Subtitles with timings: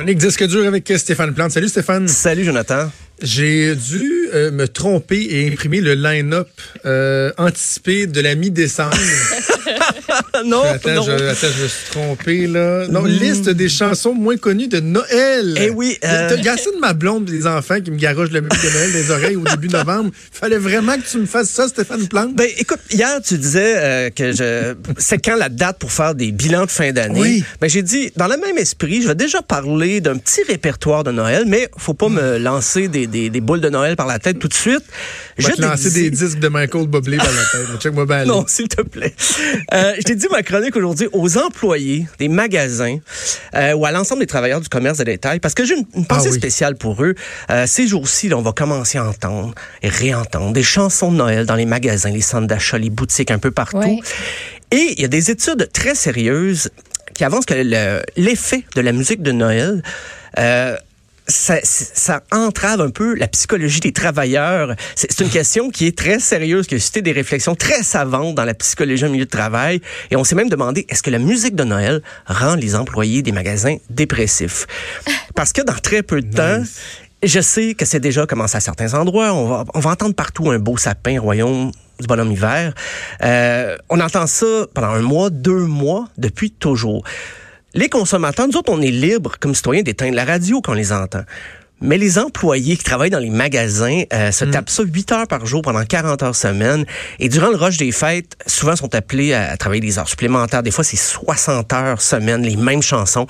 [0.00, 1.50] Chronique disque dur avec Stéphane Plante.
[1.50, 2.08] Salut Stéphane.
[2.08, 2.88] Salut Jonathan.
[3.22, 6.48] J'ai dû euh, me tromper et imprimer le line-up
[6.86, 8.96] euh, anticipé de la mi-décembre.
[10.44, 11.02] non, attends, non.
[11.02, 12.86] Je, attends, je me suis trompé là.
[12.88, 15.54] Non, liste des chansons moins connues de Noël.
[15.60, 15.98] Eh oui.
[16.04, 16.28] Euh...
[16.28, 19.10] T'as gassé de ma blonde des enfants qui me garochent le musique de Noël des
[19.10, 20.10] oreilles au début novembre.
[20.32, 22.34] Fallait vraiment que tu me fasses ça, Stéphane Plante.
[22.34, 26.32] Ben écoute, hier tu disais euh, que je c'est quand la date pour faire des
[26.32, 27.20] bilans de fin d'année?
[27.20, 27.44] Oui.
[27.60, 31.12] Ben j'ai dit dans le même esprit, je vais déjà parler d'un petit répertoire de
[31.12, 34.38] Noël, mais faut pas me lancer des, des, des boules de Noël par la tête
[34.38, 34.82] tout de suite.
[35.38, 37.32] Je vais te lancer des disques de Michael Bublé par la
[37.66, 37.80] tête.
[37.80, 38.24] Check-moi bien.
[38.24, 39.14] Non, s'il te plaît.
[39.74, 42.98] Euh, je t'ai dit ma chronique aujourd'hui aux employés des magasins
[43.54, 46.06] euh, ou à l'ensemble des travailleurs du commerce de détail parce que j'ai une, une
[46.06, 46.38] pensée Ah oui.
[46.38, 47.14] spéciale pour eux.
[47.50, 51.56] Euh, ces jours-ci, on va commencer à entendre et réentendre des chansons de Noël dans
[51.56, 53.78] les magasins, les centres d'achat, les boutiques un peu partout.
[53.78, 53.98] Ouais.
[54.72, 56.70] Et il y a des études très sérieuses
[57.14, 59.82] qui avancent que le- l'effet de la musique de Noël
[60.38, 60.76] euh,
[61.26, 64.74] ça, ça entrave un peu la psychologie des travailleurs.
[64.94, 68.44] C'est une question qui est très sérieuse, qui a suscité des réflexions très savantes dans
[68.44, 69.80] la psychologie au milieu de travail.
[70.10, 73.32] Et on s'est même demandé, est-ce que la musique de Noël rend les employés des
[73.32, 74.66] magasins dépressifs?
[75.34, 76.62] Parce que dans très peu de temps,
[77.22, 79.32] je sais que c'est déjà commencé à certains endroits.
[79.32, 82.72] On va, on va entendre partout un beau sapin, royaume du bonhomme hiver.
[83.22, 87.04] Euh, on entend ça pendant un mois, deux mois, depuis toujours.
[87.74, 90.92] Les consommateurs, nous autres, on est libres comme citoyens d'éteindre la radio quand on les
[90.92, 91.22] entend.
[91.80, 95.46] Mais les employés qui travaillent dans les magasins euh, se tapent ça 8 heures par
[95.46, 96.84] jour pendant 40 heures semaine.
[97.18, 100.62] Et durant le rush des fêtes, souvent sont appelés à travailler des heures supplémentaires.
[100.62, 103.26] Des fois, c'est 60 heures semaine, les mêmes chansons.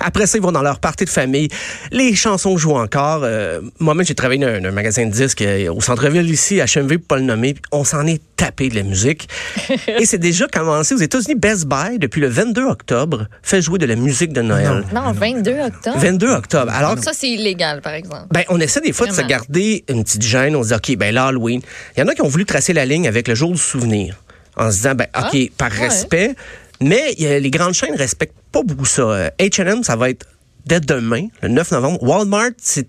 [0.00, 1.48] Après ça, ils vont dans leur partie de famille.
[1.92, 3.22] Les chansons jouent encore.
[3.24, 6.66] Euh, Moi-même, j'ai travaillé dans un, un magasin de disques euh, au centre-ville ici, à
[6.66, 7.54] HMV, pour pas le nommer.
[7.72, 9.28] On s'en est tapé de la musique.
[9.88, 11.36] Et c'est déjà commencé aux États-Unis.
[11.36, 14.84] Best Buy, depuis le 22 octobre, fait jouer de la musique de Noël.
[14.94, 15.98] Non, 22 octobre.
[15.98, 16.72] 22 octobre.
[16.74, 18.26] Alors, Ça, c'est illégal, par exemple.
[18.30, 20.54] ben, on essaie des fois de se garder une petite gêne.
[20.56, 21.60] On se dit, OK, ben l'Halloween.
[21.96, 24.16] Il y en a qui ont voulu tracer la ligne avec le jour du souvenir.
[24.56, 25.88] En se disant, ben, OK, Ah, par ouais.
[25.88, 26.34] respect.
[26.80, 29.30] Mais il y a- les grandes chaînes respectent pas beaucoup ça.
[29.38, 30.26] H&M, ça va être
[30.66, 32.02] dès demain, le 9 novembre.
[32.02, 32.86] Walmart, c'est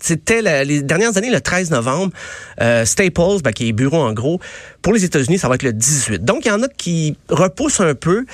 [0.00, 2.12] c'était les dernières années le 13 novembre.
[2.60, 4.40] Euh, Staples, ben, qui est bureau en gros,
[4.82, 6.24] pour les États-Unis, ça va être le 18.
[6.24, 8.24] Donc, il y en a qui repoussent un peu.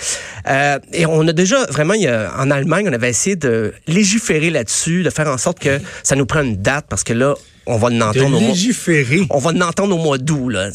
[0.48, 3.72] Euh, et on a déjà, vraiment, il y a- en Allemagne, on avait essayé de
[3.86, 7.34] légiférer là-dessus, de faire en sorte que ça nous prenne une date, parce que là,
[7.68, 9.22] on va l'entendre au mois- légiférer.
[9.30, 10.50] on va l'entendre au mois d'août.
[10.50, 10.70] Là.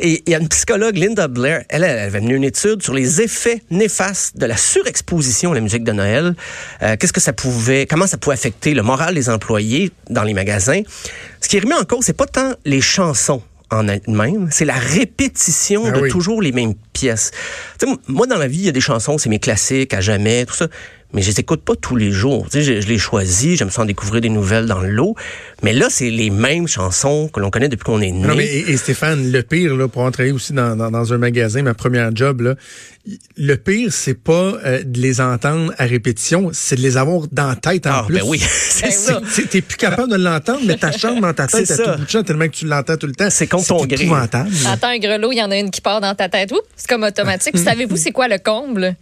[0.00, 2.92] Et il y a une psychologue, Linda Blair, elle, elle avait mené une étude sur
[2.92, 6.34] les effets néfastes de la surexposition à la musique de Noël.
[6.82, 10.34] Euh, Qu'est-ce que ça pouvait, comment ça pouvait affecter le moral des employés dans les
[10.34, 10.82] magasins?
[11.40, 13.40] Ce qui est remis en cause, c'est pas tant les chansons
[13.74, 16.10] en elles-mêmes, c'est la répétition Ah de oui.
[16.10, 17.30] toujours les mêmes pièces.
[18.08, 20.54] Moi, dans la vie, il y a des chansons, c'est mes classiques, à jamais, tout
[20.54, 20.68] ça.
[21.14, 22.44] Mais je les écoute pas tous les jours.
[22.50, 25.14] Tu sais, je, je les choisis, j'aime ça en découvrir des nouvelles dans le lot.
[25.62, 28.26] Mais là, c'est les mêmes chansons que l'on connaît depuis qu'on est né.
[28.26, 31.18] Non, mais et, et Stéphane, le pire, là, pour entrer aussi dans, dans, dans un
[31.18, 32.54] magasin, ma première job, là,
[33.36, 37.48] le pire, c'est pas euh, de les entendre à répétition, c'est de les avoir dans
[37.48, 38.16] la tête en ah, plus.
[38.16, 39.20] ben oui, c'est Ben ça.
[39.28, 41.76] C'est- c'est- T'es plus capable de l'entendre, mais ta chambre dans ta tête C'est à
[41.76, 41.84] ça.
[41.92, 43.28] tout bout de champ tellement que tu l'entends tout le temps.
[43.30, 44.02] C'est contre ton gré.
[44.04, 44.48] épouvantable.
[44.72, 46.50] Attends un grelot, il y en a une qui part dans ta tête.
[46.52, 47.52] Oups, c'est comme automatique.
[47.54, 48.96] Puis Savez-vous c'est quoi le comble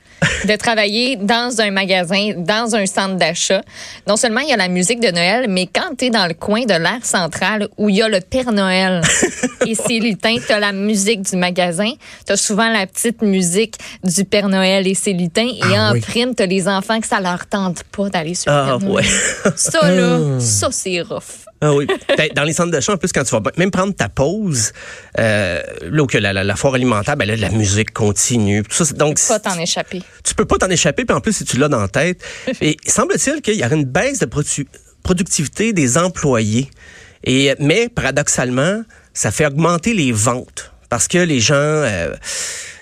[0.49, 3.63] de travailler dans un magasin, dans un centre d'achat?
[4.07, 6.35] Non seulement il y a la musique de Noël, mais quand tu es dans le
[6.35, 9.01] coin de l'air central où il y a le Père Noël
[9.67, 11.93] et ses lutins, tu as la musique du magasin,
[12.27, 15.47] tu as souvent la petite musique du Père Noël et ses lutins.
[15.49, 16.01] Et Ah en oui.
[16.01, 18.81] prime, tu as les enfants que ça leur tente pas d'aller sur le Ah, Père
[18.81, 19.05] Noël.
[19.05, 19.53] ouais.
[19.57, 21.47] Ça, là, ça, c'est rough.
[21.63, 21.87] Ah oui.
[22.35, 24.73] Dans les centres d'achat, en plus, quand tu vas même prendre ta pause,
[25.19, 28.65] euh, là où que la, la, la foire alimentaire, ben là, la musique continue.
[28.65, 30.03] Tout ça, donc, Pas t'en échapper.
[30.25, 32.21] tu peux pas t'en échapper, puis en plus, si tu l'as dans la tête.
[32.61, 34.67] Et semble-t-il qu'il y aurait une baisse de produ-
[35.05, 36.69] productivité des employés.
[37.25, 38.83] Et, mais, paradoxalement,
[39.15, 40.72] ça fait augmenter les ventes.
[40.93, 42.15] Parce que les gens, euh,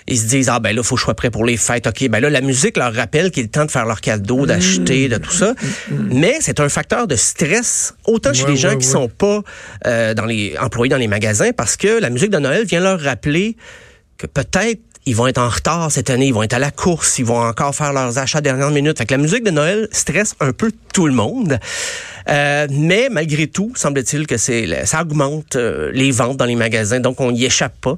[0.05, 1.87] ils se disent, ah ben là, faut que je sois prêt pour les fêtes.
[1.87, 5.07] OK, ben là, la musique leur rappelle qu'il est temps de faire leurs cadeaux, d'acheter,
[5.07, 5.53] de tout ça.
[5.89, 8.91] Mais c'est un facteur de stress, autant chez Ouais, les gens ouais, qui ouais.
[8.91, 9.43] sont pas
[9.87, 12.99] euh, dans les employés dans les magasins, parce que la musique de Noël vient leur
[12.99, 13.55] rappeler
[14.17, 17.17] que peut-être ils vont être en retard cette année, ils vont être à la course,
[17.17, 18.97] ils vont encore faire leurs achats dernière minute.
[18.97, 21.59] Fait que la musique de Noël stresse un peu tout le monde.
[22.29, 26.99] Euh, mais malgré tout, semble-t-il que c'est ça augmente euh, les ventes dans les magasins,
[26.99, 27.97] donc on n'y échappe pas.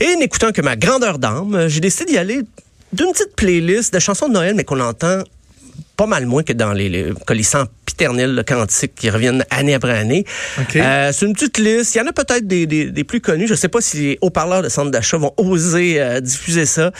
[0.00, 2.40] Et n'écoutant que ma grandeur d'âme, j'ai décidé d'y aller
[2.92, 5.22] d'une petite playlist de chansons de Noël, mais qu'on entend
[5.96, 7.12] pas mal moins que dans les, les
[8.08, 10.24] le cantiques qui reviennent année après année.
[10.76, 11.94] Euh, c'est une petite liste.
[11.94, 13.46] Il y en a peut-être des, des, des plus connus.
[13.46, 16.90] Je ne sais pas si les haut-parleurs de centre d'achat vont oser euh, diffuser ça.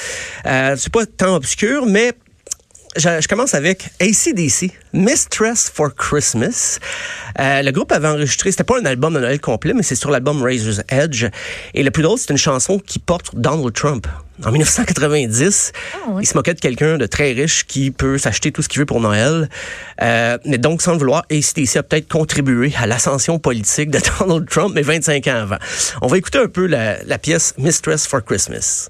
[0.47, 2.13] Euh, c'est pas tant obscur, mais
[2.97, 6.79] je, je commence avec ACDC, Mistress for Christmas.
[7.41, 10.11] Euh, le groupe avait enregistré, c'était pas un album de Noël complet, mais c'est sur
[10.11, 11.27] l'album Razor's Edge.
[11.75, 14.07] Et le plus drôle, c'est une chanson qui porte Donald Trump.
[14.45, 16.23] En 1990, Ah, ouais.
[16.23, 18.87] il se moquait de quelqu'un de très riche qui peut s'acheter tout ce qu'il veut
[18.87, 19.49] pour Noël.
[20.03, 24.49] Euh, mais donc, sans le vouloir, ACDC a peut-être contribué à l'ascension politique de Donald
[24.49, 25.59] Trump, mais 25 ans avant.
[26.01, 28.89] On va écouter un peu la, la pièce Mistress for Christmas.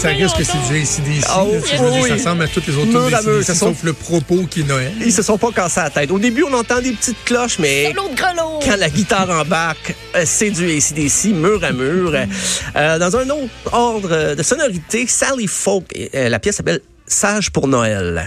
[0.00, 1.26] Ça risque que c'est du ACDC.
[1.28, 2.08] Ah oui.
[2.08, 4.46] Ça ressemble à toutes les autres Mur tunes à mur, d'ACDC, ça sauf le propos
[4.48, 4.94] qui est Noël.
[5.04, 6.10] Ils se sont pas cassés la tête.
[6.10, 10.64] Au début, on entend des petites cloches, mais quand la guitare embarque, euh, c'est du
[10.74, 12.14] ACDC, mur à mur.
[12.14, 17.68] Euh, dans un autre ordre de sonorité, Sally Folk, euh, la pièce s'appelle Sage pour
[17.68, 18.26] Noël.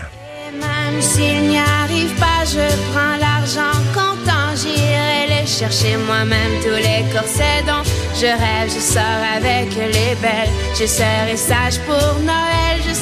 [0.53, 4.53] Même s'il n'y arrive pas, je prends l'argent comptant.
[4.55, 7.81] J'irai les chercher moi-même tous les corsets dont
[8.23, 8.69] je rêve.
[8.73, 10.53] Je sors avec les belles.
[10.79, 12.77] Je serai sage pour Noël.
[12.87, 12.93] Je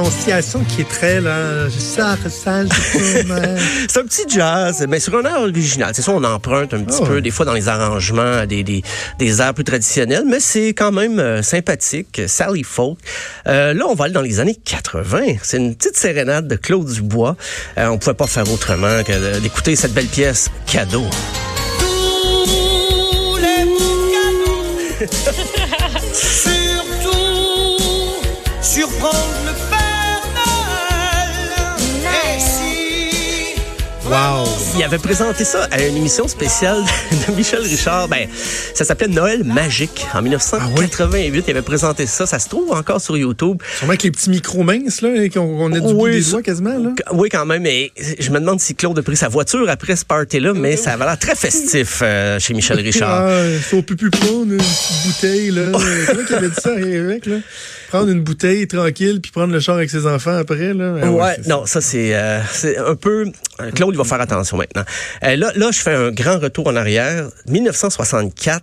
[0.00, 2.68] Prononciation qui est très, là, sors, sage,
[3.88, 5.92] C'est un petit jazz, mais sur un air original.
[5.94, 8.82] C'est ça, on emprunte un petit Ah peu, des fois, dans les arrangements, des, des,
[9.18, 12.22] des airs plus traditionnels, mais c'est quand même euh, sympathique.
[12.28, 12.96] Sally Folk.
[13.46, 15.34] Euh, là, on va aller dans les années 80.
[15.42, 17.36] C'est une petite sérénade de Claude Dubois.
[17.76, 21.04] Euh, on pouvait pas faire autrement que d'écouter cette belle pièce, Cadeau.
[21.78, 23.66] tous les
[25.04, 25.10] cadeaux.
[34.10, 34.44] Wow.
[34.76, 36.82] Il avait présenté ça à une émission spéciale
[37.28, 38.08] de Michel Richard.
[38.08, 38.26] Ben,
[38.74, 40.04] ça s'appelait Noël magique.
[40.12, 42.26] En 1988, il avait présenté ça.
[42.26, 43.62] Ça se trouve encore sur YouTube.
[43.76, 46.22] Sûrement avec les petits micros minces, là, et qu'on on a du bout Oui, des
[46.22, 46.90] ça- doigts quasiment, là.
[47.12, 47.62] Oui, quand même.
[47.62, 50.92] Mais je me demande si Claude a pris sa voiture après ce party-là, mais ça
[50.94, 53.26] avait l'air très festif euh, chez Michel Richard.
[53.28, 55.62] Ah, prendre une petite bouteille, là.
[56.06, 57.36] C'est toi qui avait dit ça, avec, là.
[57.90, 61.10] Prendre une bouteille tranquille, puis prendre le char avec ses enfants après, là.
[61.10, 63.26] Ouais, non, ça c'est euh, c'est un peu.
[63.60, 64.84] euh, Claude, il va faire attention maintenant.
[65.24, 67.26] Euh, là, là, je fais un grand retour en arrière.
[67.48, 68.62] 1964.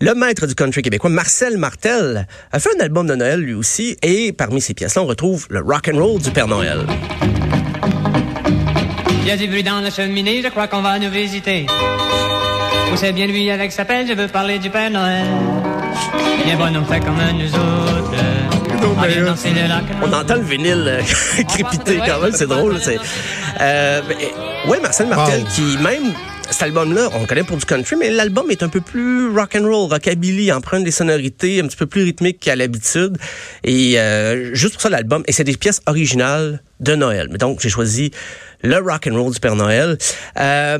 [0.00, 3.96] Le maître du country québécois, Marcel Martel, a fait un album de Noël lui aussi,
[4.02, 6.86] et parmi ces pièces-là, on retrouve le rock and roll du Père Noël.
[9.22, 11.66] Il y a du bruit dans la cheminée, je crois qu'on va nous visiter.
[12.92, 15.26] Où c'est bien lui avec sa pelle, je veux parler du Père Noël.
[16.44, 18.53] Bien bonhomme fait comme nous autres.
[18.84, 18.98] Donc
[20.02, 21.02] On entend le vinyle euh,
[21.48, 22.78] crépiter quand même, c'est drôle.
[22.82, 22.98] C'est,
[23.60, 25.48] euh, ben, ouais, Marcel Martel Wow.
[25.54, 26.12] qui même
[26.50, 29.56] cet album-là, on le connaît pour du country, mais l'album est un peu plus rock
[29.56, 33.16] and roll, rockabilly, emprunte des sonorités un petit peu plus rythmiques qu'à l'habitude.
[33.64, 37.28] Et euh, juste pour ça l'album, et c'est des pièces originales de Noël.
[37.30, 38.10] Mais donc j'ai choisi
[38.62, 39.96] le rock and roll du Père Noël.
[40.38, 40.78] Euh,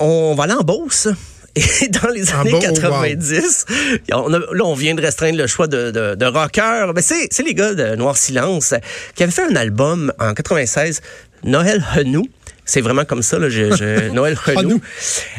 [0.00, 1.08] on va aller en Beauce.
[1.54, 3.64] Et dans les En années Beauce, 90,
[4.12, 6.94] on a- là, on vient de restreindre le choix de, de, de rockers.
[6.94, 8.74] Mais c'est, c'est les gars de Noir Silence
[9.14, 11.00] qui avaient fait un album en 96,
[11.44, 12.24] Noël Renou.
[12.64, 14.80] C'est vraiment comme ça, là, je, je- Noël Renou.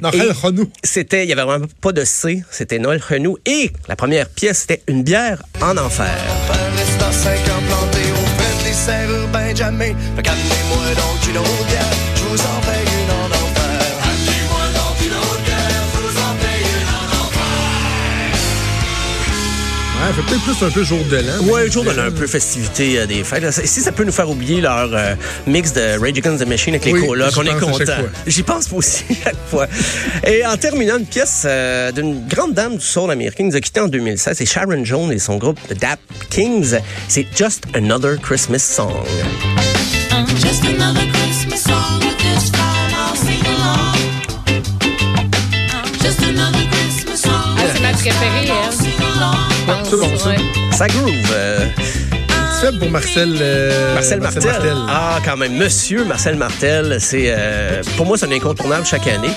[0.01, 0.69] Noël Renou.
[0.83, 3.37] C'était, il y avait vraiment pas de C, c'était Noël Renou.
[3.45, 6.05] Et la première pièce, c'était Une bière en enfer.
[6.51, 9.93] Un reste à 5 ans planté au fait les serrures Benjamin.
[10.15, 12.61] Fait qu'amenez-moi donc une autre bière, je vous en
[20.05, 21.45] Ouais, fait peut-être plus un peu jour de l'an.
[21.53, 23.49] Ouais, jour de l'an, un peu festivité euh, des fêtes.
[23.65, 25.15] Si ça peut nous faire oublier leur euh,
[25.47, 27.85] mix de Rage Against the Machine avec les Oui, colocs, j'y on est content.
[27.85, 28.09] fois.
[28.27, 29.67] J'y pense aussi chaque fois.
[30.27, 33.61] Et en terminant, une pièce euh, d'une grande dame du soul américain qui nous a
[33.61, 36.75] quitté en 2016, c'est Sharon Jones et son groupe The Dap Kings.
[37.07, 38.91] C'est Just Another Christmas Song.
[40.35, 43.95] Just another Christmas song with this time I'll sing along.
[46.01, 47.55] Just another Christmas song.
[47.57, 49.52] Ah, c'est ma préférée, elle.
[49.83, 50.29] C'est bon, ça.
[50.29, 50.37] Ouais.
[50.71, 51.11] Ça groove.
[51.33, 51.59] euh,
[52.61, 54.75] Faible pour Marcel, euh, Marcel Martel.
[54.87, 55.55] Ah, quand même.
[55.57, 59.31] Monsieur Marcel Martel, c'est euh, pour moi, c'est un incontournable chaque année.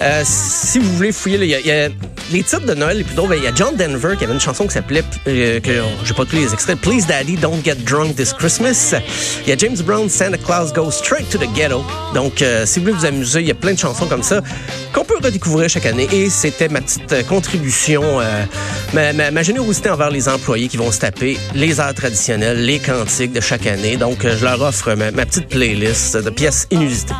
[0.00, 1.88] Euh, si vous voulez fouiller, là, il y, a- il y a
[2.30, 3.30] les titres de Noël les plus drôles.
[3.30, 5.70] ben, Il y a John Denver qui avait une chanson qui s'appelait, euh, que
[6.04, 8.94] j'ai pas tous les extraits, Please Daddy, Don't Get Drunk This Christmas.
[9.46, 11.84] Il y a James Brown, Santa Claus Goes Straight to the Ghetto.
[12.14, 14.40] Donc, euh, si vous voulez vous amuser, il y a plein de chansons comme ça
[14.92, 16.08] qu'on peut redécouvrir chaque année.
[16.12, 18.44] Et c'était ma petite euh, contribution, euh,
[18.92, 22.78] ma, ma- ma générosité envers les employés qui vont se taper les arts traditionnels, les
[22.78, 23.96] cantiques de chaque année.
[23.96, 27.14] Donc, je leur offre ma, ma petite playlist de pièces inusitées.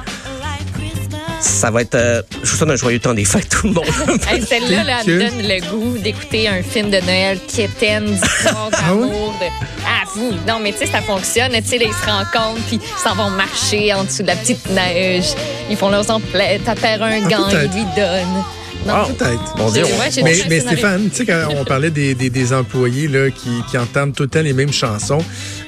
[1.41, 1.95] Ça va être.
[1.95, 3.85] euh, je vous souhaite un joyeux temps des fêtes, tout le monde.
[4.31, 8.71] Hey, Celle-là, là, elle me donne le goût d'écouter un film de Noël quétaine, d'histoire
[8.71, 9.35] d'amour.
[9.41, 9.47] de...
[9.87, 10.33] Ah, vous!
[10.47, 11.53] Non, mais tu sais, ça fonctionne.
[11.53, 14.69] Tu sais, ils se rencontrent, puis ils s'en vont marcher en dessous de la petite
[14.71, 15.27] neige.
[15.71, 18.45] Ils font leurs emplettes, à faire un Ah, gant, ils lui donnent.
[18.87, 19.13] Non, Wow.
[19.15, 19.73] Peut-être.
[19.73, 19.85] Dieu.
[19.85, 20.61] Ouais, j'ai Mais, mais.
[20.61, 24.23] Stéphane, tu sais, quand on parlait des, des, des employés là, qui, qui entendent tout
[24.23, 25.23] le temps les mêmes chansons,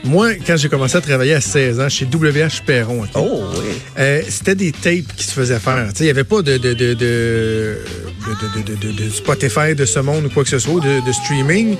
[0.04, 3.64] moi, quand j'ai commencé à travailler à 16 ans chez WH Perron, Oh, oui.
[3.98, 5.88] euh, c'était des tapes qui se faisaient faire.
[5.90, 9.10] Tu sais, Il n'y avait pas de, de, de, de, de, de- de- de- de
[9.10, 11.76] Spotify de ce monde ou quoi que ce soit, de, de streaming.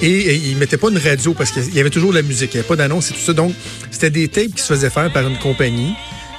[0.00, 2.22] Et, et ils ne mettaient pas une radio parce qu'il y avait toujours de la
[2.22, 2.50] musique.
[2.54, 3.32] Il n'y avait pas d'annonce et tout ça.
[3.32, 3.52] Donc,
[3.90, 5.92] c'était des tapes qui se faisaient faire par une compagnie.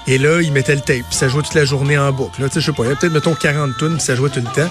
[0.07, 2.41] Et là, ils mettaient le tape, puis ça jouait toute la journée en boucle.
[2.41, 4.15] Là, Tu sais, je sais pas, il y avait peut-être, mettons, 40 tunes, puis ça
[4.15, 4.69] jouait tout le temps.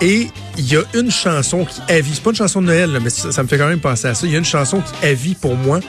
[0.00, 2.90] Et il y a une chanson qui, à vie, c'est pas une chanson de Noël,
[2.90, 4.26] là, mais ça, ça me fait quand même penser à ça.
[4.26, 5.80] Il y a une chanson qui, à vie, pour moi,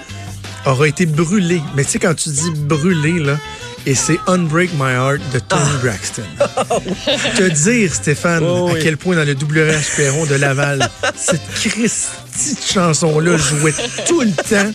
[0.66, 1.62] aura été brûlée.
[1.76, 3.38] Mais tu sais, quand tu dis brûlée, là,
[3.86, 6.24] et c'est Unbreak My Heart de Tony Braxton.
[7.38, 8.80] Te dire, Stéphane, Oh oui.
[8.80, 10.88] à quel point dans le WH Perron de Laval,
[11.18, 13.74] cette Christie de chanson-là jouait
[14.08, 14.72] tout le temps.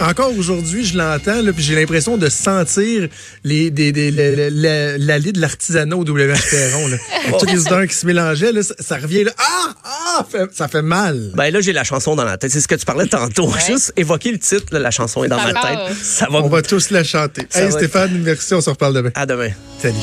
[0.00, 3.08] Encore aujourd'hui, je l'entends, puis j'ai l'impression de sentir
[3.44, 6.88] les, des, des, la- la- la- l'allée de l'artisanat au WH Perron.
[6.88, 6.96] Là.
[7.26, 9.32] Avec tous les odeurs qui se mélangeaient, là, ça, ça revient là.
[9.38, 9.74] Ah!
[9.84, 10.26] Ah!
[10.30, 11.32] Fait- ça fait mal.
[11.34, 12.50] Ben là, j'ai la chanson dans la tête.
[12.50, 13.52] C'est ce que tu parlais tantôt.
[13.66, 15.96] Juste évoquer le titre, là, la chanson est dans Ça ma tête.
[16.02, 16.38] Ça va.
[16.38, 17.46] On va tous la chanter.
[17.50, 19.10] Ça Hey, être- Stéphane, merci, on se reparle demain.
[19.14, 19.50] À demain.
[19.82, 19.96] Salut.